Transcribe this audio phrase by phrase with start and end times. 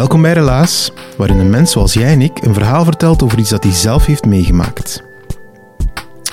[0.00, 3.50] Welkom bij Relaas, waarin een mens zoals jij en ik een verhaal vertelt over iets
[3.50, 5.02] dat hij zelf heeft meegemaakt.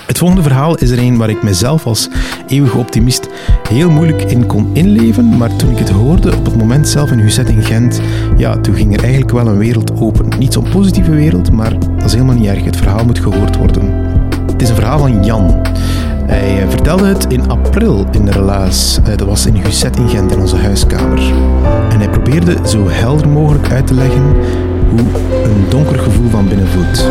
[0.06, 2.10] Het volgende verhaal is er een waar ik mezelf als
[2.48, 3.28] eeuwige optimist
[3.70, 7.20] heel moeilijk in kon inleven, maar toen ik het hoorde op het moment zelf in
[7.20, 8.02] Huzet in Gent,
[8.38, 10.28] ja, toen ging er eigenlijk wel een wereld open.
[10.40, 12.64] Niet zo'n positieve wereld, maar dat is helemaal niet erg.
[12.64, 13.94] Het verhaal moet gehoord worden.
[14.52, 15.62] Het is een verhaal van Jan.
[16.28, 19.00] Hij eh, vertelde het in april in de relaas.
[19.00, 21.20] Eh, Dat was in Huzet in Gent in onze huiskamer.
[21.90, 24.36] En hij probeerde zo helder mogelijk uit te leggen
[24.90, 25.00] hoe
[25.44, 27.10] een donker gevoel van binnen voelt.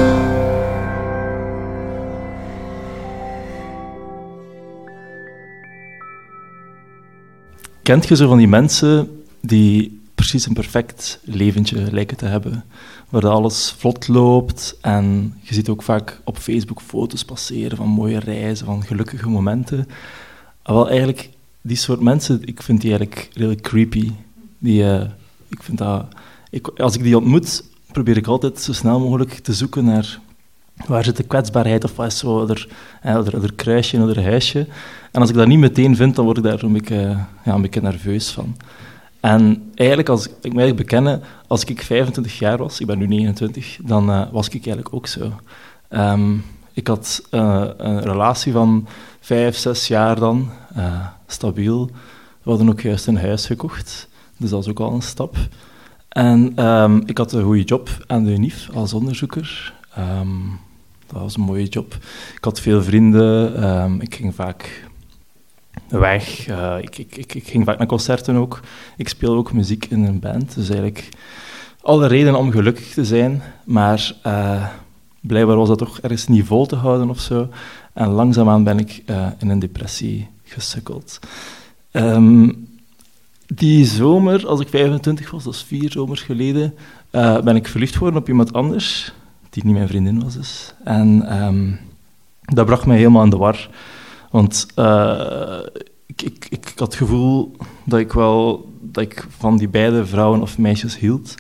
[7.83, 12.65] Kent je zo van die mensen die precies een perfect leventje lijken te hebben?
[13.09, 18.19] Waar alles vlot loopt en je ziet ook vaak op Facebook foto's passeren van mooie
[18.19, 19.89] reizen, van gelukkige momenten.
[20.63, 24.11] Ah, wel, eigenlijk, die soort mensen, ik vind die eigenlijk redelijk creepy.
[24.59, 25.11] Die, eh,
[25.49, 26.07] ik vind dat,
[26.51, 30.21] ik, als ik die ontmoet, probeer ik altijd zo snel mogelijk te zoeken naar
[30.87, 32.69] waar zit de kwetsbaarheid of wat is zo er,
[33.03, 34.67] er, er kruisje of er huisje.
[35.13, 36.83] En als ik dat niet meteen vind, dan word ik daar een
[37.45, 38.57] ja, een beetje nerveus van.
[39.21, 44.11] En eigenlijk, als ik bekennen, als ik 25 jaar was, ik ben nu 29, dan
[44.11, 45.33] eh, was ik eigenlijk ook zo.
[45.89, 46.35] Ehm,
[46.73, 48.87] ik had eh, een relatie van
[49.21, 51.91] vijf, zes jaar dan, eh, stabiel.
[52.43, 55.37] We hadden ook juist een huis gekocht, dus dat was ook al een stap.
[56.09, 59.75] En ehm, ik had een goede job aan de UNIF als onderzoeker.
[59.95, 60.29] Ehm,
[61.07, 61.95] dat was een mooie job.
[62.37, 64.86] Ik had veel vrienden, ik ging vaak
[65.89, 68.61] weg, eh, ik, ik, ik, ging vaak naar concerten ook.
[68.97, 71.09] Ik speelde ook muziek in een band, dus eigenlijk
[71.83, 74.67] alle redenen om gelukkig te zijn, maar eh,
[75.21, 77.49] blijkbaar was dat toch ergens niet vol te houden of zo.
[77.93, 81.19] En langzaamaan ben ik eh, in een depressie gesukkeld.
[81.91, 82.53] Ehm,
[83.47, 86.75] die zomer, als ik 25 was, dat is vier zomers geleden,
[87.45, 89.13] ben ik verliefd geworden op iemand anders,
[89.51, 90.75] die niet mijn vriendin was dus.
[90.85, 91.73] En ehm,
[92.41, 93.69] dat bracht mij helemaal in de war.
[94.31, 95.59] Want eh,
[96.07, 100.59] ik, ik, had het gevoel dat ik wel dat ik van die beide vrouwen of
[100.59, 101.35] meisjes hield.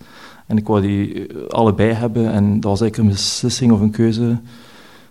[0.47, 2.32] En ik wou die eh, allebei hebben.
[2.32, 4.38] En dat was eigenlijk een beslissing of een keuze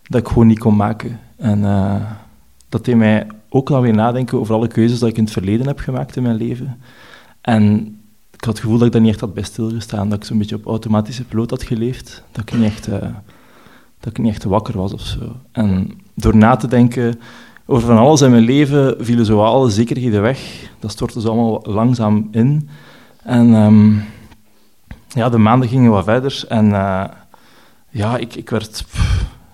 [0.04, 1.20] dat ik gewoon niet kon maken.
[1.38, 2.12] En eh,
[2.70, 5.68] dat deed mij ook dan weer nadenken over alle keuzes dat ik in het verleden
[5.68, 6.82] heb gemaakt in mijn leven.
[7.42, 7.88] En
[8.32, 10.10] ik had het gevoel dat ik daar niet echt had bij stilgestaan.
[10.10, 12.24] Dat ik zo'n beetje op automatische piloot had geleefd.
[12.32, 12.90] Dat ik niet echt,
[14.00, 15.36] dat ik niet echt wakker was of zo.
[15.52, 17.20] En door na te denken
[17.66, 20.70] over van alles in mijn leven vielen zo alle zekerheden weg.
[20.80, 22.70] Dat stortte zo allemaal langzaam in.
[23.24, 23.94] En ehm,
[25.08, 26.44] ja, de maanden gingen wat verder.
[26.48, 27.04] En eh,
[27.90, 28.86] ja, ik, ik, werd,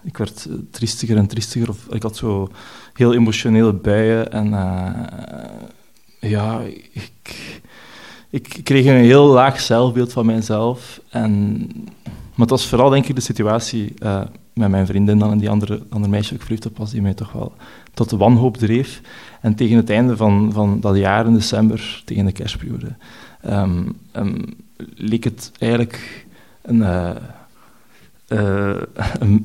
[0.03, 1.69] ik werd triestiger en triestiger.
[1.69, 2.49] Of, ik had zo
[2.93, 4.31] heel emotionele buien.
[4.31, 6.61] En eh, ja,
[6.93, 7.35] ik,
[8.29, 11.01] ik kreeg een heel laag zelfbeeld van mijzelf.
[11.09, 11.57] En,
[12.03, 14.21] maar het was vooral, denk ik, de situatie eh,
[14.53, 17.13] met mijn vriendin dan en die andere, andere meisje ik verliefd op was, die mij
[17.13, 17.53] toch wel
[17.93, 19.01] tot de wanhoop dreef.
[19.41, 22.95] En tegen het einde van, van dat jaar, in december, tegen de kerstperiode,
[23.41, 24.41] ehm, ehm,
[24.95, 26.25] leek het eigenlijk
[26.61, 27.15] een, eh,
[28.27, 28.69] eh,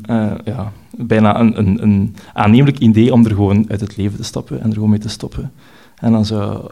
[0.02, 4.60] eh, ja, bijna een, een, aannemelijk idee om er gewoon uit het leven te stappen
[4.60, 5.52] en er gewoon mee te stoppen.
[5.96, 6.70] En dan zou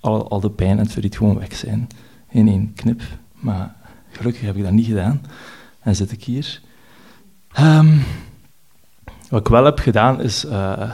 [0.00, 1.88] al, al de pijn en het verdriet gewoon weg zijn
[2.28, 3.02] in één knip.
[3.34, 3.74] Maar
[4.10, 5.20] gelukkig heb ik dat niet gedaan
[5.80, 6.60] en zit ik hier.
[7.52, 7.96] Ehm,
[9.30, 10.44] wat ik wel heb gedaan is.
[10.44, 10.90] eh,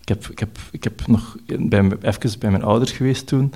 [0.00, 3.52] ik, heb, ik, heb, ik heb nog bij, even bij mijn ouders geweest toen.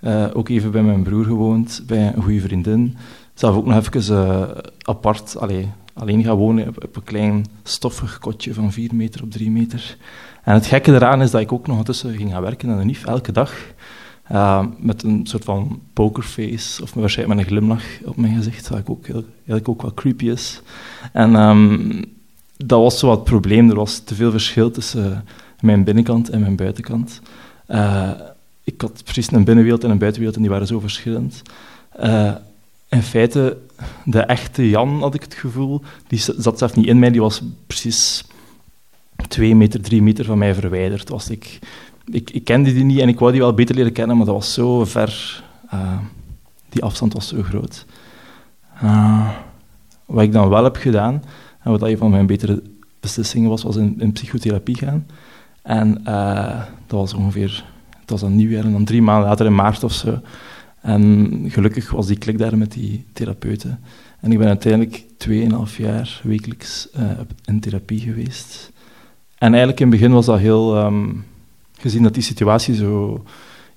[0.00, 2.96] eh, ook even bij mijn broer gewoond, bij een goede vriendin.
[3.34, 4.42] Zelf ook nog even eh,
[4.82, 9.50] apart, allee, alleen gaan wonen op, een klein stoffig kotje van 4 meter op 3
[9.50, 9.96] meter.
[10.42, 12.84] En het gekke eraan is dat ik ook nog ondertussen ging gaan werken aan de
[12.84, 13.52] NIF, elke dag.
[14.32, 18.78] Uh, met een soort van pokerface, of waarschijnlijk met een glimlach op mijn gezicht, wat
[18.78, 20.62] ik ook heel, eigenlijk ook wel creepy is.
[21.12, 22.02] En ehm,
[22.56, 23.70] dat was zo wat het probleem.
[23.70, 25.24] Er was te veel verschil tussen
[25.60, 27.20] mijn binnenkant en mijn buitenkant.
[27.68, 28.10] Uh,
[28.64, 31.42] ik had precies een binnenwereld en een buitenwereld en die waren zo verschillend.
[32.00, 32.34] Uh,
[32.88, 33.58] in feite,
[34.04, 37.42] de echte Jan, had ik het gevoel, die zat zelf niet in mij, die was
[37.66, 38.24] precies
[39.28, 41.08] twee meter, drie meter van mij verwijderd.
[41.08, 41.58] Was ik,
[42.10, 44.34] ik, ik kende die niet en ik wou die wel beter leren kennen, maar dat
[44.34, 45.42] was zo ver.
[45.74, 45.98] Uh,
[46.68, 47.86] die afstand was zo groot.
[48.82, 49.30] Uh,
[50.06, 51.22] wat ik dan wel heb gedaan,
[51.60, 52.62] en wat een van mijn betere
[53.00, 55.06] beslissingen was, was in, in psychotherapie gaan.
[55.62, 57.64] En uh, dat was ongeveer,
[58.00, 60.20] het was dan nieuwjaar en dan drie maanden later in maart of zo.
[60.80, 63.80] En gelukkig was die klik daar met die therapeuten.
[64.20, 66.88] En ik ben uiteindelijk 2,5 jaar wekelijks
[67.44, 68.72] in therapie geweest.
[69.38, 70.84] En eigenlijk in het begin was dat heel...
[70.84, 71.24] Um,
[71.78, 73.22] gezien dat die situatie zo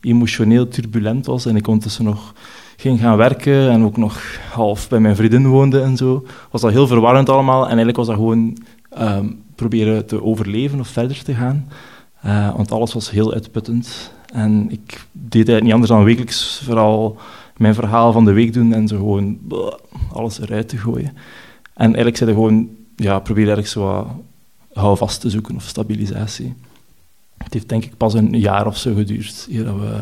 [0.02, 2.34] emotioneel turbulent was en ik ondertussen nog
[2.78, 6.72] ging gaan werken en ook nog half bij mijn vriendin woonde en zo, was dat
[6.72, 7.62] heel verwarrend allemaal.
[7.62, 8.58] En eigenlijk was dat gewoon
[9.00, 11.68] um, proberen te overleven of verder te gaan.
[12.26, 14.12] Uh, want alles was heel uitputtend.
[14.34, 17.18] En ik deed eigenlijk niet anders dan wekelijks vooral
[17.58, 19.40] mijn verhaal van de week doen en zo gewoon
[20.14, 21.18] alles eruit te gooien.
[21.74, 24.08] En eigenlijk zei gewoon, ja, probeer ergens zo
[24.74, 26.56] houvast te zoeken of stabilisatie.
[27.50, 30.00] Het heeft denk ik pas een jaar of zo geduurd eer dat we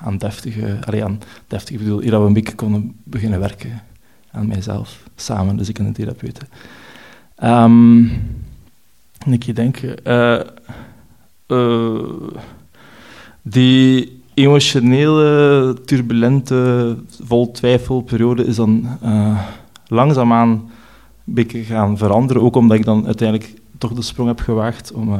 [0.00, 3.82] aan deftige, aan deftige bedoel, eer dat we een beetje konden beginnen werken
[4.30, 6.48] aan mijzelf, samen, dus ik en de therapeuten.
[7.44, 8.10] Um,
[9.24, 10.40] ik denk, uh,
[11.48, 11.98] uh,
[13.42, 19.40] die emotionele, turbulente, vol twijfelperiode is dan uh,
[19.86, 22.42] langzaamaan een beetje gaan veranderen.
[22.42, 25.14] Ook omdat ik dan uiteindelijk toch de sprong heb gewaagd om,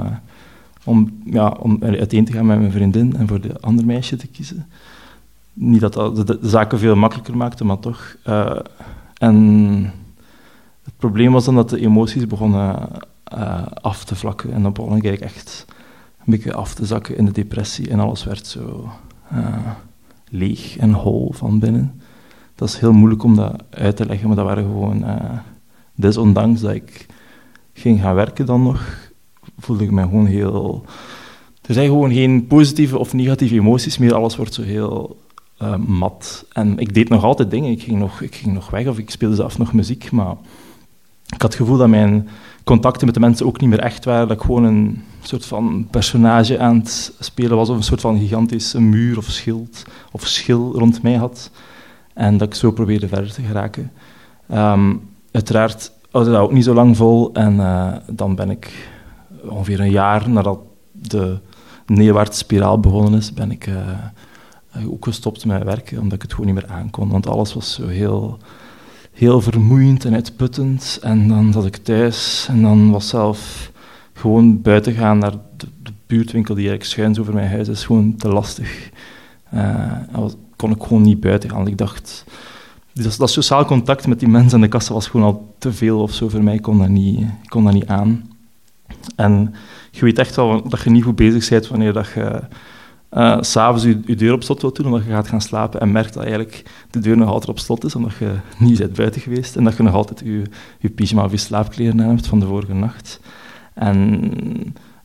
[0.85, 4.27] om, ja, om uiteen te gaan met mijn vriendin en voor de andere meisje te
[4.27, 4.67] kiezen.
[5.53, 8.17] Niet dat dat de, zaken veel makkelijker maakte, maar toch.
[8.27, 8.59] Uh,
[9.19, 9.37] en
[10.83, 12.89] het probleem was dan dat de emoties begonnen
[13.81, 14.53] af te vlakken.
[14.53, 15.67] En dan begon ik echt
[16.19, 18.91] een beetje af te zakken in de depressie en alles werd zo
[19.33, 19.57] uh,
[20.29, 22.01] leeg en hol van binnen.
[22.55, 25.05] Dat is heel moeilijk om dat uit te leggen, maar dat waren gewoon...
[26.01, 27.07] Desondanks dat ik
[27.73, 29.10] ging gaan werken dan nog,
[29.61, 30.85] voelde ik me gewoon heel...
[31.67, 35.17] Er zijn gewoon geen positieve of negatieve emoties meer, alles wordt zo heel
[35.63, 36.45] uh, mat.
[36.53, 39.11] En ik deed nog altijd dingen, ik ging nog, ik ging nog weg of ik
[39.11, 40.35] speelde zelf nog muziek, maar
[41.27, 42.29] ik had het gevoel dat mijn
[42.65, 45.87] contacten met de mensen ook niet meer echt waren, dat ik gewoon een soort van
[45.91, 50.73] personage aan het spelen was, of een soort van gigantische muur of schild of schil
[50.75, 51.51] rond mij had.
[52.15, 53.93] En dat ik zo probeerde verder te geraken.
[54.55, 57.33] Um, uiteraard houde dat ook niet zo lang vol.
[57.33, 58.90] En uh, dan ben ik
[59.49, 60.59] ongeveer een jaar nadat
[60.93, 61.39] de
[61.87, 66.55] neerwaartse spiraal begonnen is, ben ik uh, ook gestopt met werken, omdat ik het gewoon
[66.55, 67.09] niet meer aankon.
[67.09, 68.39] Want alles was zo heel,
[69.13, 70.99] heel vermoeiend en uitputtend.
[71.03, 73.71] En dan zat ik thuis en dan was zelf
[74.13, 78.17] gewoon buiten gaan naar de, de buurtwinkel die eigenlijk schuins over mijn huis is, gewoon
[78.17, 78.91] te lastig.
[79.55, 79.97] Uh,
[80.57, 81.67] kon ik gewoon niet buiten gaan.
[81.67, 82.25] Ik dacht,
[82.93, 86.01] dat, dat sociaal contact met die mensen aan de kassa was gewoon al te veel
[86.01, 86.55] of zo voor mij.
[86.55, 88.29] Ik kon dat niet, kon dat niet aan.
[89.17, 89.55] En
[89.91, 92.41] je weet echt wel dat je niet goed bezig bent wanneer dat je
[93.13, 95.93] uh, s'avonds je, je, deur op slot wilt doen, omdat je gaat gaan slapen en
[95.93, 99.21] merkt dat eigenlijk de deur nog altijd op slot is, omdat je niet bent buiten
[99.21, 100.43] geweest en dat je nog altijd je,
[100.79, 100.89] je
[101.25, 103.21] of je slaapkleren hebt van de vorige nacht.
[103.75, 104.35] En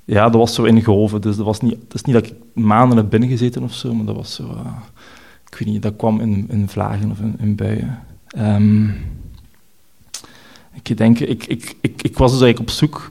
[0.05, 1.21] ja, dat was zo in.
[1.21, 4.05] Dus dat was niet, het is niet dat ik maanden heb binnengezeten of zo, maar
[4.05, 4.43] dat was zo...
[4.43, 4.71] Uh,
[5.51, 7.99] ik weet niet, dat kwam in, in vlagen of in, buien.
[8.37, 8.95] Um,
[10.73, 13.09] ik denk, ik, ik, ik, ik was dus eigenlijk op zoek,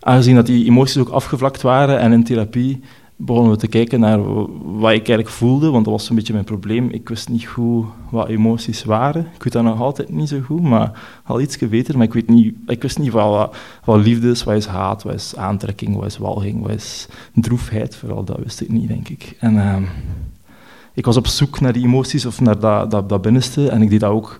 [0.00, 2.80] aangezien dat die emoties ook afgevlakt waren en in therapie
[3.22, 4.22] begonnen we te kijken naar
[4.78, 6.88] wat ik eigenlijk voelde, want dat was een beetje mijn probleem.
[6.90, 9.26] Ik wist niet goed wat emoties waren.
[9.34, 11.96] Ik weet dat nog altijd niet zo goed, maar al iets beter.
[11.96, 15.14] Maar ik, weet niet, ik wist niet wat, wat liefde is, wat is haat, wat
[15.14, 17.96] is aantrekking, wat is walging, wat is droefheid.
[17.96, 19.36] Vooral dat wist ik niet, denk ik.
[19.38, 19.76] En uh,
[20.94, 23.68] ik was op zoek naar die emoties of naar dat, dat, dat binnenste.
[23.68, 24.38] En ik deed dat ook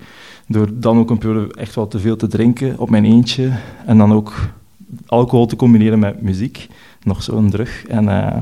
[0.49, 3.53] door dan ook een periode echt wel te veel te drinken op mijn eentje.
[3.87, 4.33] En dan ook
[5.07, 6.69] alcohol te combineren met muziek.
[7.03, 7.87] Nog zo'n drug.
[7.87, 8.05] En...
[8.05, 8.37] Uh,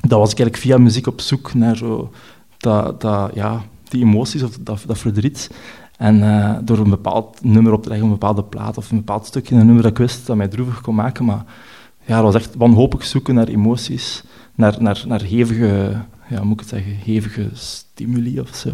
[0.00, 2.12] dat was ik eigenlijk via muziek op zoek naar zo
[2.56, 3.02] dat,
[3.34, 5.50] ja, die emoties of dat, verdriet.
[5.96, 9.26] En uh, door een bepaald nummer op te leggen, een bepaalde plaat of een bepaald
[9.26, 11.24] stukje, een nummer dat ik wist dat mij droevig kon maken.
[11.24, 11.44] Maar
[12.04, 14.24] ja, dat was echt wanhopig zoeken naar emoties,
[14.54, 18.70] naar, naar, naar hevige, ja, moet ik het zeggen, hevige stimuli of zo.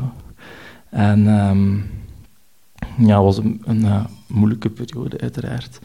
[0.91, 1.91] En um,
[2.99, 5.79] ja, was een, uh, moeilijke periode, uiteraard.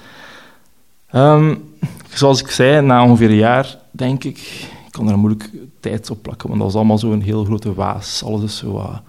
[1.15, 1.63] Um,
[2.09, 4.37] zoals ik zei, na ongeveer een jaar, denk ik,
[4.85, 5.49] ik kan er moeilijk
[5.79, 8.23] tijd op plakken, want dat was allemaal zo'n heel grote waas.
[8.23, 8.99] Alles is zo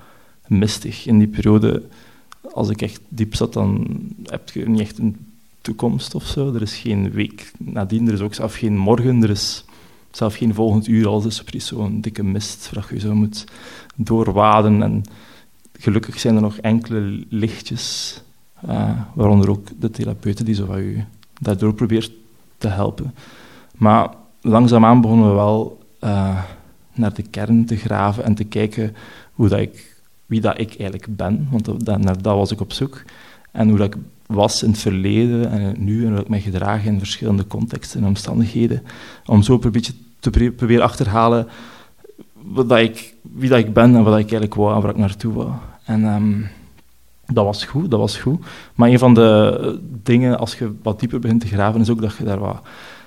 [0.46, 1.06] mistig.
[1.06, 1.82] In die periode,
[2.52, 3.86] als ik echt diep zat, dan
[4.24, 5.16] heb je niet echt een
[5.60, 6.54] toekomst of zo.
[6.54, 9.64] Er is geen week nadien, er is ook zelf geen morgen, er is
[10.10, 11.08] zelf geen volgend uur.
[11.08, 13.44] Alles is precies zo'n dikke mist waar je zo moet
[13.94, 14.82] doorwaden.
[14.82, 15.04] En
[15.78, 18.20] gelukkig zijn er nog enkele lichtjes,
[18.68, 21.04] uh, waaronder ook de therapeuten die zo van u
[21.40, 22.12] daardoor probeert
[22.58, 23.14] te helpen.
[23.76, 24.08] Maar
[24.40, 26.42] langzaamaan begonnen we wel uh,
[26.94, 28.94] naar de kern te graven en te kijken
[29.32, 32.72] hoe dat ik, wie dat ik eigenlijk ben, want dat, naar dat was ik op
[32.72, 33.02] zoek.
[33.52, 36.84] En hoe dat ik was in het verleden en nu en hoe ik mij gedraag
[36.84, 38.82] in verschillende contexten en omstandigheden.
[39.26, 41.48] Om zo een beetje te proberen achterhalen
[42.32, 44.90] wat dat ik, wie dat ik ben en wat dat ik eigenlijk wou en waar
[44.90, 45.50] ik naartoe wou.
[45.84, 46.48] En um,
[47.32, 48.44] dat was goed, dat was goed.
[48.74, 52.16] Maar een van de dingen, als je wat dieper begint te graven, is ook dat
[52.16, 52.62] je daar wat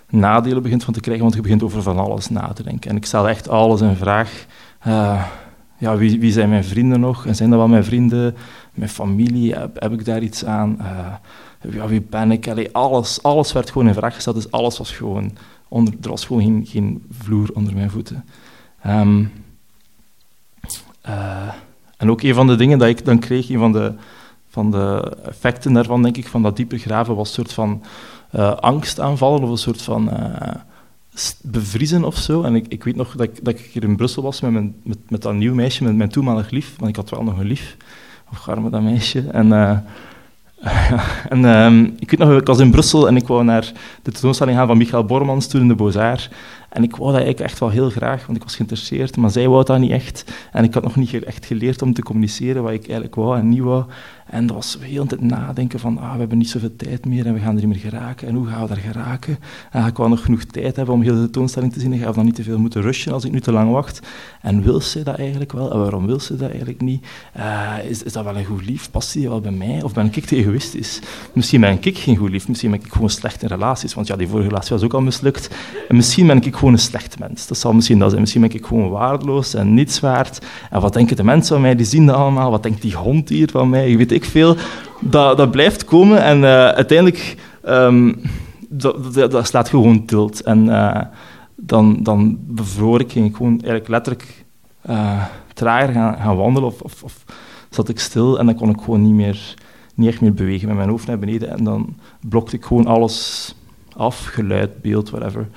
[0.10, 2.90] nadelen begint van te krijgen, want je begint over van alles na te denken.
[2.90, 4.46] En ik stel echt alles in vraag.
[4.88, 5.26] Uh,
[5.78, 7.26] ja, wie, wie, zijn mijn vrienden nog?
[7.26, 8.36] En zijn dat wel mijn vrienden?
[8.74, 9.56] Mijn familie?
[9.56, 10.78] Heb, ik daar iets aan?
[10.82, 12.70] Uh, ja, wie ben ik?
[12.72, 15.32] Alles, alles werd gewoon in vraag gesteld, dus alles was gewoon...
[15.68, 18.26] Onder, er was gewoon geen, geen vloer onder mijn voeten.
[18.88, 19.32] Um,
[22.04, 23.94] en ook een van de dingen dat ik dan kreeg, een van de,
[24.50, 27.82] van de effecten daarvan, denk ik, van dat dieper graven, was een soort van
[28.36, 30.50] uh, angstaanvallen of een soort van uh,
[31.42, 32.44] bevriezen of zo.
[32.44, 34.76] En ik, ik weet nog dat ik, dat ik hier in Brussel was met, mijn,
[34.84, 37.48] met, met dat nieuw meisje, met mijn toenmalig lief, want ik had wel nog een
[37.48, 37.78] lief,
[38.32, 39.24] of arme dat meisje.
[39.32, 39.78] En, uh,
[41.30, 44.58] en um, ik weet nog, ik was in Brussel en ik wou naar de tentoonstelling
[44.58, 46.30] gaan van Michael Bormans toen in de Beaux-Arts.
[46.74, 49.48] En ik wou dat eigenlijk echt wel heel graag, want ik was geïnteresseerd, maar zij
[49.48, 50.34] wou dat niet echt.
[50.52, 53.50] En ik had nog niet echt geleerd om te communiceren wat ik eigenlijk wou en
[53.50, 53.84] niet wou.
[54.26, 57.34] En dat was heel tijd nadenken van, ah, we hebben niet zoveel tijd meer en
[57.34, 58.28] we gaan er niet meer geraken.
[58.28, 59.40] En hoe gaan we daar geraken?
[59.72, 61.94] En ik wel nog genoeg tijd hebben om heel de tentoonstelling te zien.
[61.94, 64.08] Ik ga dan niet te veel moeten rushen als ik nu te lang wacht.
[64.42, 65.72] En wil ze dat eigenlijk wel?
[65.72, 67.06] En waarom wil ze dat eigenlijk niet?
[67.38, 68.92] Uh, is, is dat wel een goed lief?
[68.92, 69.82] Past die wel bij mij?
[69.84, 71.00] Of ben ik te egoïstisch?
[71.34, 72.48] Misschien ben ik geen goed lief.
[72.48, 73.94] Misschien ben ik gewoon slecht in relaties.
[73.94, 75.50] Want ja, die vorige relatie was ook al mislukt.
[75.90, 77.48] En misschien ben ik gewoon een slecht mens.
[77.48, 78.22] Dat zal misschien dat zijn.
[78.22, 80.46] Misschien ben ik gewoon waardeloos en niets waard.
[80.70, 81.76] En wat denken de mensen van mij?
[81.76, 82.52] Die zien dat allemaal.
[82.52, 83.98] Wat denkt die hond hier van mij?
[83.98, 84.56] Weet ik veel.
[85.00, 87.38] Dat, dat blijft komen en uh, uiteindelijk...
[87.68, 88.22] Um,
[88.70, 90.42] dat, dat, slaat gewoon tilt.
[90.42, 91.02] En uh,
[91.56, 94.46] dan, dan bevroor ik, ging ik gewoon eigenlijk letterlijk
[94.90, 97.24] uh, trager gaan, gaan wandelen of, of, of,
[97.70, 99.56] zat ik stil en dan kon ik gewoon niet meer,
[99.96, 103.56] niet echt meer bewegen met mijn hoofd naar beneden en dan blokte ik gewoon alles
[103.96, 105.48] af, geluid, beeld, whatever.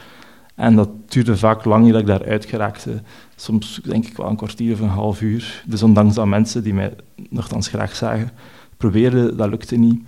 [0.57, 3.03] En dat duurde vaak lang dat ik daaruit geraakte.
[3.35, 5.63] Soms denk ik wel een kwartier of een half uur.
[5.67, 6.95] Dus ondanks dat mensen die mij
[7.29, 8.31] nogthans graag zagen,
[8.77, 10.01] probeerden, dat lukte niet.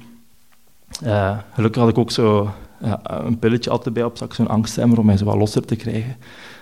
[1.04, 2.50] Uh, gelukkig had ik ook zo
[2.82, 5.76] uh, een pilletje altijd bij op zak, zo'n angsthemmer om mij zo wat losser te
[5.76, 6.16] krijgen.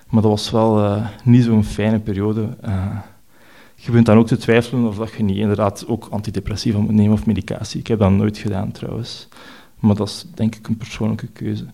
[0.09, 2.49] Maar dat was wel uh, niet zo'n fijne periode.
[3.75, 7.13] je begint dan ook te twijfelen of dat je niet inderdaad ook antidepressiva moet nemen
[7.13, 7.81] of medicatie.
[7.81, 9.29] Ik heb dat nooit gedaan trouwens.
[9.79, 11.65] Maar dat is denk ik een persoonlijke keuze.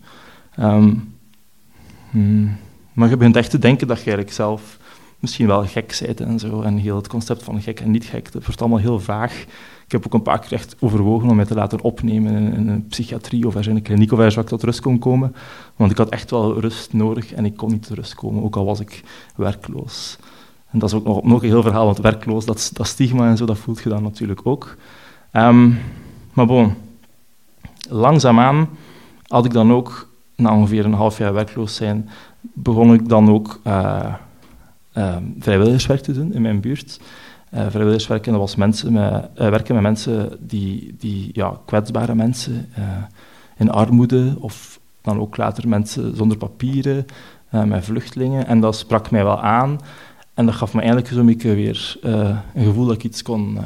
[0.59, 1.12] Um,
[2.13, 2.57] Hmm.
[2.93, 4.79] Maar je begint echt te denken dat je eigenlijk zelf
[5.19, 6.61] misschien wel gek bent en zo.
[6.61, 9.45] En heel het concept van gek en niet gek, dat wordt allemaal heel vaag.
[9.87, 12.87] Ik heb ook een paar keer echt overwogen om mij te laten opnemen in, een
[12.87, 15.35] psychiatrie of in een kliniek of ergens waar ik tot rust kon komen.
[15.77, 18.57] Want ik had echt wel rust nodig en ik kon niet tot rust komen, ook
[18.57, 19.03] al was ik
[19.37, 20.19] werkloos.
[20.71, 23.37] En dat is ook nog, nog een heel verhaal, want werkloos, dat, dat stigma en
[23.37, 24.77] zo, dat voelt je dan natuurlijk ook.
[25.33, 25.79] Um,
[26.33, 26.75] maar bon,
[27.89, 28.69] langzaamaan
[29.27, 30.09] had ik dan ook
[30.43, 32.09] na ongeveer een half jaar werkloos zijn,
[32.41, 34.15] begon ik dan ook uh,
[34.95, 37.01] uh, vrijwilligerswerk te doen in mijn buurt.
[37.55, 42.69] Uh, vrijwilligerswerk, dat was mensen met, werken met mensen die, die ja, kwetsbare mensen
[43.57, 47.07] in armoede, of dan ook later mensen zonder papieren,
[47.51, 48.47] met vluchtelingen.
[48.47, 49.79] En dat sprak mij wel aan.
[50.35, 51.97] En dat gaf me eigenlijk zo'n beetje weer
[52.55, 53.59] een gevoel dat ik iets kon,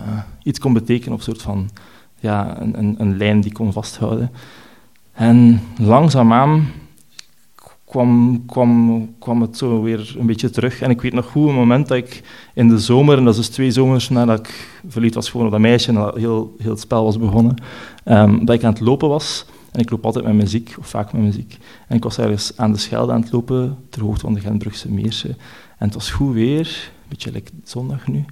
[0.43, 1.71] iets kon betekenen, of een soort van
[2.21, 4.31] ja, een, een, een lijn die ik kon vasthouden.
[5.17, 6.67] En langzaamaan
[7.85, 10.81] kwam, kwam, kwam het zo weer een beetje terug.
[10.81, 12.23] En ik weet nog goed, een moment dat ik
[12.55, 15.53] in de zomer, en dat is dus twee zomers nadat ik verliefd was gewoon op
[15.53, 17.55] dat meisje en dat heel, heel het spel was begonnen,
[18.05, 19.47] um, dat ik aan het lopen was.
[19.73, 21.59] En ik loop altijd met muziek, of vaak met muziek.
[21.89, 24.93] En ik was ergens aan de Schelde aan het lopen, ter hoogte van de Gentbrugse
[24.93, 25.37] Meersen.
[25.79, 28.25] En het was goed weer, een beetje like zondag nu.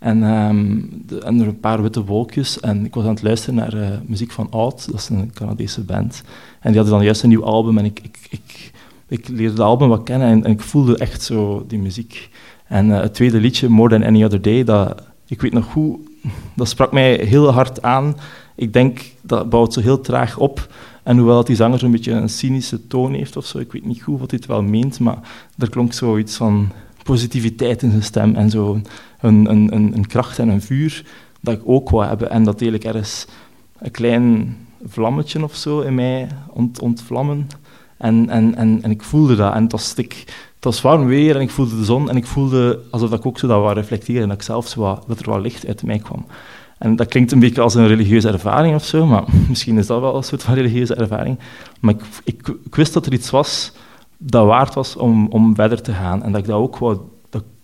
[0.00, 2.60] En, um, de, er een paar witte wolkjes.
[2.60, 5.80] En ik was aan het luisteren naar uh, muziek van Oud, dat is een Canadese
[5.80, 6.22] band.
[6.60, 7.78] En die hadden dan juist een nieuw album.
[7.78, 8.72] En ik, ik, ik,
[9.08, 12.30] ik leerde het album wat kennen en, ik voelde echt zo die muziek.
[12.66, 15.98] En uh, het tweede liedje, More Than Any Other Day, dat, ik weet nog goed,
[16.56, 18.16] dat sprak mij heel hard aan.
[18.54, 20.68] Ik denk, dat bouwt zo heel traag op.
[21.02, 24.02] En hoewel die zanger zo'n beetje een cynische toon heeft of zo, ik weet niet
[24.02, 25.18] goed wat hij het wel meent, maar
[25.58, 28.80] er klonk zoiets van positiviteit in zijn stem en zo
[29.20, 31.04] een, een, kracht en een vuur
[31.40, 32.30] dat ik ook wou hebben.
[32.30, 33.26] En dat eigenlijk ergens
[33.78, 37.48] een klein vlammetje of zo in mij ont, ontvlammen.
[37.98, 39.54] En, en, en, en ik voelde dat.
[39.54, 40.24] En het was, ik,
[40.82, 42.08] warm weer en ik voelde de zon.
[42.10, 44.22] En ik voelde alsof ik ook zo dat wou reflecteren.
[44.22, 46.26] En dat, ik zelf zo wat, dat er wat licht uit mij kwam.
[46.78, 50.00] En dat klinkt een beetje als een religieuze ervaring of zo, maar misschien is dat
[50.00, 51.38] wel een soort van religieuze ervaring.
[51.80, 53.72] Maar ik, ik, ik wist dat er iets was
[54.22, 56.22] dat waard was om, om verder te gaan.
[56.22, 56.98] En dat ik dat ook wou,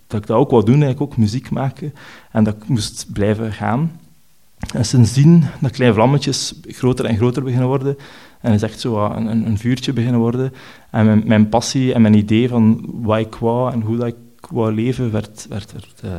[0.06, 1.94] dat, ik dat ook wou doen, eigenlijk ook muziek maken.
[2.30, 4.00] En dat moest blijven gaan.
[4.74, 7.96] En sindsdien dat kleine vlammetjes groter en groter beginnen worden.
[8.40, 10.52] En is echt zo een, een vuurtje beginnen worden.
[10.90, 14.74] En mijn, passie en mijn idee van wat ik wou en hoe dat ik wou
[14.74, 15.72] leven, werd, werd,
[16.04, 16.10] uh,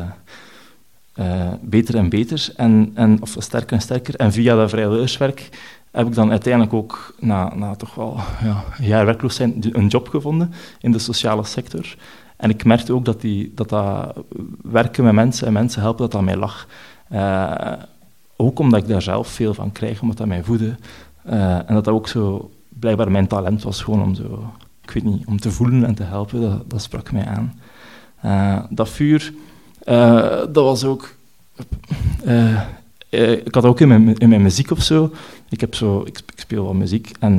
[1.20, 2.50] uh, beter en beter.
[2.56, 4.15] En, en, of sterker en sterker.
[4.15, 5.50] En via dat vrijwilligerswerk
[5.91, 9.88] heb ik dan uiteindelijk ook, na, na toch wel ja, een jaar werkloos zijn, een
[9.88, 11.96] job gevonden in de sociale sector.
[12.38, 14.15] En ik merkte ook dat, die, dat, dat
[14.62, 16.67] werken met mensen en mensen helpen, dat dat mij lag.
[17.12, 17.74] Uh,
[18.36, 20.75] ook omdat ik daar zelf veel van krijg, omdat dat mij voedde.
[21.29, 25.03] Uh, en dat dat ook zo blijkbaar mijn talent was, gewoon om, zo, ik weet
[25.03, 27.60] niet, om te voelen en te helpen, dat, dat sprak mij aan.
[28.25, 29.34] Uh, dat vuur,
[30.50, 31.15] dat was ook
[33.10, 35.12] ik had ook in mijn, in mijn muziek of zo.
[35.50, 37.36] Ik, heb zo, ik, ik speel wel muziek en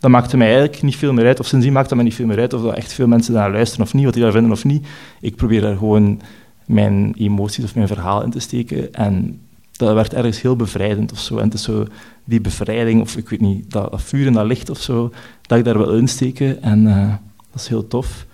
[0.00, 1.40] dat maakte mij eigenlijk niet veel meer uit.
[1.40, 3.52] Of sindsdien maakt dat mij niet veel meer uit of dat echt veel mensen daar
[3.52, 4.86] luisteren of niet, wat die daar vinden of niet.
[5.20, 6.20] Ik probeer daar gewoon
[6.66, 8.94] mijn emoties of mijn verhaal in te steken.
[8.94, 9.40] En
[9.72, 11.36] dat werd ergens heel bevrijdend of zo.
[11.38, 11.86] En het is zo
[12.24, 15.64] die bevrijding, of ik weet niet, dat, vuur en dat licht of zo, dat ik
[15.64, 16.62] daar wil insteken.
[16.62, 17.08] En uh,
[17.50, 18.26] dat is heel tof.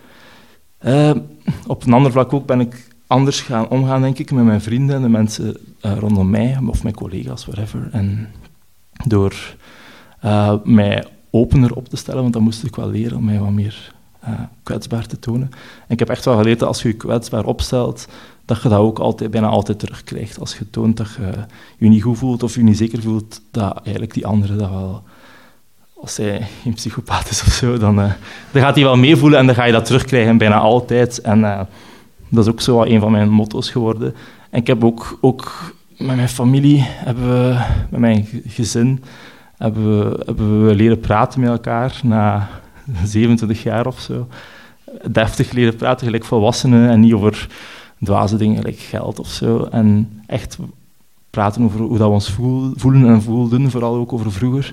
[0.84, 1.10] Uh,
[1.66, 4.96] op een ander vlak ook ben ik anders gaan omgaan, denk ik, met mijn vrienden
[4.96, 7.88] en de mensen uh, rondom mij, of mijn collega's, whatever.
[7.92, 8.28] En
[9.06, 9.56] door
[10.64, 11.04] mij
[11.36, 14.30] opener op te stellen, want dat moest ik wel leren om mij wat meer uh,
[14.62, 15.50] kwetsbaar te tonen.
[15.52, 18.08] En ik heb echt wel geleerd dat als je je kwetsbaar opstelt,
[18.44, 20.40] dat je dat ook altijd, bijna altijd terugkrijgt.
[20.40, 21.32] Als je toont dat je
[21.78, 25.02] je niet goed voelt of je niet zeker voelt, dat eigenlijk die andere dat wel
[26.00, 28.12] als hij een psychopaat is of zo, dan, uh,
[28.52, 31.20] dan gaat hij wel meevoelen en dan ga je dat terugkrijgen bijna altijd.
[31.20, 31.60] En uh,
[32.28, 34.14] dat is ook zo een van mijn motto's geworden.
[34.50, 39.02] En ik heb ook, ook met mijn familie, hebben we, met mijn gezin,
[39.56, 40.10] hebben
[40.66, 42.48] we, leren praten met elkaar na
[43.04, 44.28] 27 jaar of zo.
[45.10, 47.48] Deftig leren praten, gelijk volwassenen, en niet over
[48.00, 49.64] dwaze dingen, gelijk geld of zo.
[49.64, 50.58] En echt
[51.30, 52.30] praten over hoe dat we ons
[52.76, 54.70] voelen en voelden, vooral ook over vroeger.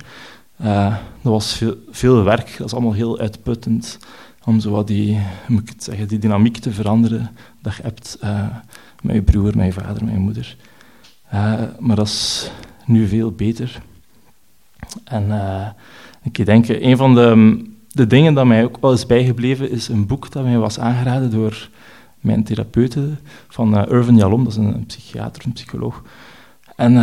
[0.62, 4.00] Uh, dat was veel, werk, dat is allemaal heel uitputtend
[4.44, 8.46] om zo wat die, moet ik zeggen, die dynamiek te veranderen dat je hebt uh,
[9.02, 10.58] met je broer, je vader, je moeder.
[11.34, 12.52] Uh, maar dat is
[12.86, 13.82] nu veel beter.
[15.04, 15.68] En uh,
[16.24, 20.08] ik denk, een van de, de dingen dat mij ook wel is bijgebleven, is een
[20.08, 21.70] boek dat mij was aangeraden door
[22.20, 23.10] mijn therapeute
[23.48, 26.02] van Irvin Jalom, dat is een, psychiater, een psycholoog.
[26.76, 26.94] En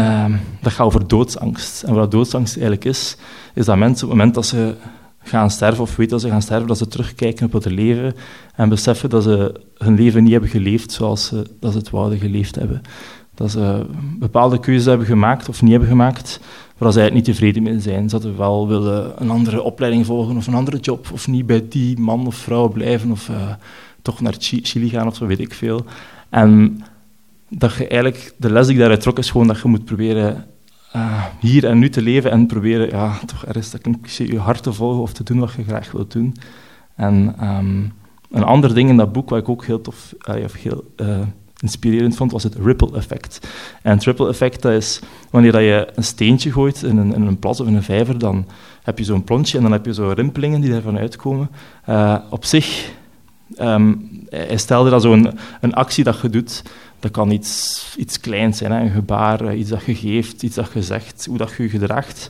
[0.61, 1.83] dat gaat over doodsangst.
[1.83, 3.17] En wat doodsangst eigenlijk is,
[3.55, 4.75] is dat mensen op het moment dat ze
[5.23, 8.15] gaan sterven of weten dat ze gaan sterven, dat ze terugkijken op het leven
[8.55, 12.19] en beseffen dat ze hun leven niet hebben geleefd zoals ze, dat ze het wouden
[12.19, 12.83] geleefd hebben.
[13.35, 13.87] Dat ze
[14.19, 16.41] bepaalde keuzes hebben gemaakt of niet hebben gemaakt,
[16.81, 18.09] waar eigenlijk niet tevreden mee zijn.
[18.09, 21.99] Ze wel willen een andere opleiding volgen of een andere job, of niet bij die
[21.99, 23.37] man of vrouw blijven, of uh,
[24.03, 25.85] toch naar Chili gaan of zo, weet ik veel.
[26.29, 26.83] En
[27.49, 30.47] dat je eigenlijk, de les die ik daaruit trok, is gewoon dat je moet proberen
[30.97, 34.73] uh, hier en nu te leven en proberen, ja, toch ergens dat je hart te
[34.73, 36.37] volgen of te doen wat je graag wilt doen.
[36.95, 37.93] En um,
[38.31, 40.85] een ander ding in dat boek, wat ik ook heel tof, uh, of heel
[41.61, 43.49] inspirerend vond, was het ripple effect.
[43.83, 47.39] En het ripple effect, dat is wanneer je een steentje gooit in een, in een
[47.39, 48.47] plas of in een vijver, dan
[48.83, 51.51] heb je zo'n plontje en dan heb je zo rimpelingen die daarvan uitkomen.
[51.89, 52.93] Uh, op zich,
[53.59, 56.63] um, hij stelde dat zo'n een actie dat je doet,
[57.01, 58.81] dat kan iets, iets kleins zijn, hè?
[58.81, 61.69] een gebaar, eh, iets dat je geeft, iets dat je zegt, hoe dat je je
[61.69, 62.29] gedraagt.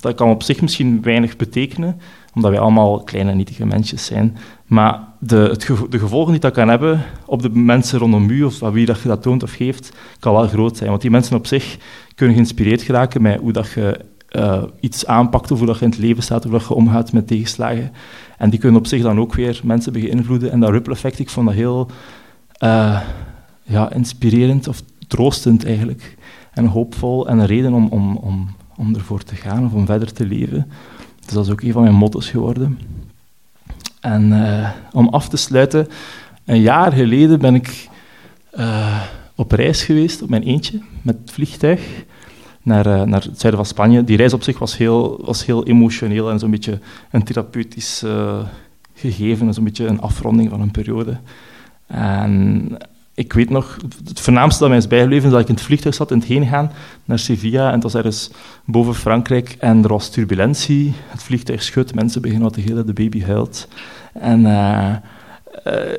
[0.00, 2.00] Dat kan op zich misschien weinig betekenen,
[2.34, 4.36] omdat wij allemaal kleine nietige mensjes zijn.
[4.72, 8.58] Maar de, het de gevolgen die dat kan hebben op de mensen rondom u, of
[8.58, 10.88] wie dat je dat toont of geeft, kan wel groot zijn.
[10.90, 11.78] Want die mensen op zich
[12.14, 15.90] kunnen geïnspireerd geraken met hoe dat je uh, iets aanpakt, of hoe dat je in
[15.90, 17.92] het leven staat, hoe dat je omgaat met tegenslagen.
[18.38, 20.50] En die kunnen op zich dan ook weer mensen beïnvloeden.
[20.50, 21.90] En dat ripple effect, ik vond dat heel...
[22.64, 23.00] Uh,
[23.62, 26.16] ja, inspirerend of troostend eigenlijk.
[26.52, 30.12] En hoopvol en een reden om, om, om, om ervoor te gaan of om verder
[30.12, 30.66] te leven.
[31.24, 32.78] Dus dat is ook een van mijn motto's geworden.
[34.02, 35.88] En uh, om af te sluiten,
[36.44, 37.88] een jaar geleden ben ik
[38.54, 39.02] uh,
[39.34, 42.04] op reis geweest, op mijn eentje, met het vliegtuig,
[42.62, 44.04] naar, uh, naar het zuiden van Spanje.
[44.04, 46.78] Die reis op zich was heel, was heel emotioneel en zo'n beetje
[47.10, 48.04] een therapeutisch
[48.94, 51.18] gegeven, zo'n beetje een afronding van een periode.
[51.86, 52.68] En
[53.22, 55.94] ik weet nog, het voornaamste dat mij is bijgebleven is dat ik in het vliegtuig
[55.94, 56.70] zat in het heen gaan
[57.04, 57.66] naar Sevilla.
[57.66, 58.30] En het was ergens
[58.64, 60.94] boven Frankrijk en er was turbulentie.
[61.06, 63.68] Het vliegtuig schudt, mensen beginnen wat te gillen, de baby huilt.
[64.12, 64.94] En uh,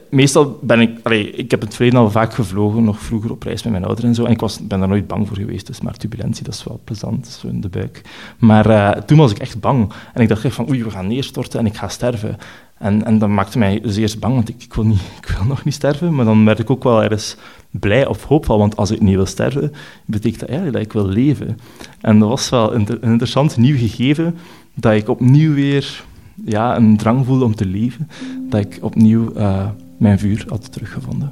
[0.09, 1.09] meestal ben ik...
[1.35, 4.15] Ik heb het verleden al vaak gevlogen, nog vroeger op reis met mijn ouders en
[4.15, 4.25] zo.
[4.25, 5.67] En ik was, ben daar nooit bang voor geweest.
[5.67, 8.01] Dus, maar turbulentie, dat is wel plezant, zo in de buik.
[8.37, 9.91] Maar uh, toen was ik echt bang.
[10.13, 12.37] En ik dacht echt van, oei, we gaan neerstorten en ik ga sterven.
[12.83, 15.63] En, en dat maakte mij zeer bang, want ik, ik, wil niet, ik wil nog
[15.63, 16.15] niet sterven.
[16.15, 17.35] Maar dan werd ik ook wel ergens
[17.71, 19.71] blij of hoopvol, want als ik niet wil sterven,
[20.05, 21.57] betekent dat eigenlijk dat ik wil leven.
[22.01, 24.37] En dat was wel een, interessant nieuw gegeven,
[24.73, 26.03] dat ik opnieuw weer
[26.45, 28.09] ja, een drang voelde om te leven,
[28.49, 29.67] dat ik opnieuw uh,
[29.97, 31.31] mijn vuur had teruggevonden.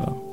[0.00, 0.25] Voilà.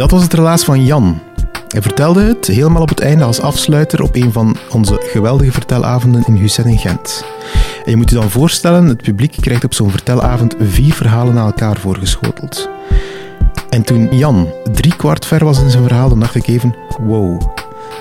[0.00, 1.18] Dat was het relaas van Jan.
[1.68, 6.24] Hij vertelde het helemaal op het einde als afsluiter op een van onze geweldige vertelavonden
[6.26, 7.24] in Hussein in Gent.
[7.84, 11.44] En je moet je dan voorstellen, het publiek krijgt op zo'n vertelavond vier verhalen na
[11.44, 12.68] elkaar voorgeschoteld.
[13.70, 17.42] En toen Jan drie kwart ver was in zijn verhaal, dan dacht ik even, wow,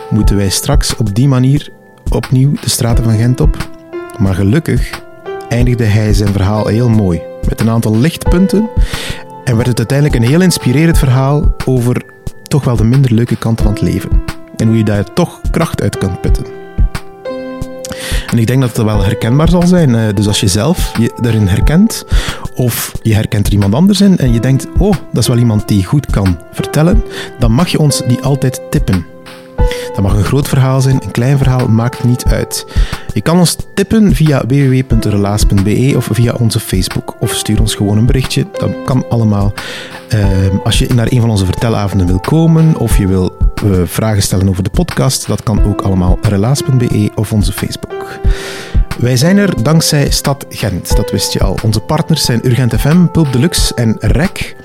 [0.10, 1.72] moeten wij straks op die manier
[2.10, 3.70] opnieuw de straten van Gent op?
[4.18, 5.02] Maar gelukkig
[5.50, 8.70] eindigde hij zijn verhaal heel mooi, met een aantal lichtpunten
[9.50, 12.02] en werd het uiteindelijk een heel inspirerend verhaal over
[12.44, 14.22] toch wel de minder leuke kanten van het leven.
[14.56, 16.46] En hoe je daar toch kracht uit kunt putten.
[18.28, 19.96] En ik denk dat het wel herkenbaar zal zijn.
[19.96, 22.06] Eh, dus als je zelf je erin herkent,
[22.56, 25.68] of je herkent er iemand anders in en je denkt, oh, dat is wel iemand
[25.68, 27.04] die goed kan vertellen,
[27.40, 29.06] dan mag je ons die altijd tippen.
[30.00, 32.66] Dat mag een groot verhaal zijn, een klein verhaal, maakt niet uit.
[33.14, 37.16] Je kan ons tippen via www.relaas.be of via onze Facebook.
[37.20, 38.46] Of stuur ons gewoon een berichtje.
[38.52, 39.54] Dat kan allemaal.
[40.10, 44.22] Ehm, als je naar een van onze vertelavonden wil komen of je wil uh, vragen
[44.22, 48.20] stellen over de podcast, dat kan ook allemaal relaas.be of onze Facebook.
[48.98, 51.58] Wij zijn er dankzij Stad Gent, dat wist je al.
[51.64, 54.56] Onze partners zijn Urgent FM, Pulp Deluxe en REC.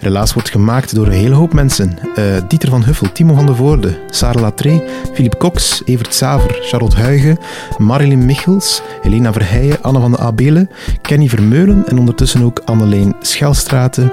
[0.00, 1.98] Relaas wordt gemaakt door een hele hoop mensen.
[2.18, 4.82] Uh, Dieter van Huffel, Timo van de Voorde, Sarah Latré,
[5.12, 7.38] Philippe Cox, Evert Saver, Charlotte Huigen,
[7.78, 10.70] Marilyn Michels, Helena Verheijen, Anne van de Abelen,
[11.02, 14.12] Kenny Vermeulen en ondertussen ook Anneleen Schelstraten,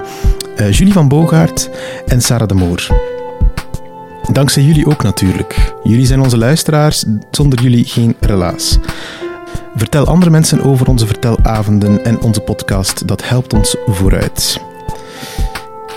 [0.56, 1.70] uh, Julie van Bogaert
[2.06, 2.86] en Sarah de Moor.
[4.32, 5.72] Dankzij jullie ook natuurlijk.
[5.82, 8.78] Jullie zijn onze luisteraars, zonder jullie geen relaas.
[9.76, 14.60] Vertel andere mensen over onze vertelavonden en onze podcast, dat helpt ons vooruit.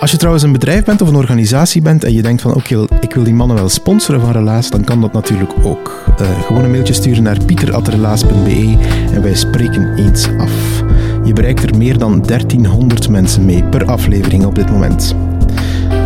[0.02, 2.86] Als je trouwens een bedrijf bent of een organisatie bent en je denkt van oké,
[3.00, 6.04] ik wil die mannen wel sponsoren van Relaas, dan kan dat natuurlijk ook.
[6.22, 8.78] Uh, gewoon een mailtje sturen naar pieter.relaas.be
[9.14, 10.84] en wij spreken eens af.
[11.24, 15.16] Je bereikt er meer dan 1300 mensen mee per aflevering op dit moment.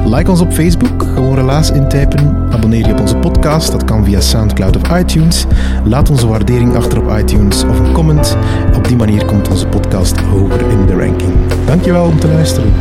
[0.05, 2.47] Like ons op Facebook, gewoon relaas intypen.
[2.51, 5.45] Abonneer je op onze podcast, dat kan via Soundcloud of iTunes.
[5.85, 8.37] Laat onze waardering achter op iTunes of een comment.
[8.75, 11.33] Op die manier komt onze podcast hoger in de ranking.
[11.65, 12.71] Dankjewel om te luisteren.